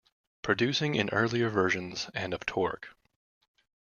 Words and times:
Producing 0.41 0.95
in 0.95 1.09
early 1.11 1.43
versions 1.43 2.09
and 2.15 2.33
of 2.33 2.43
torque. 2.43 2.89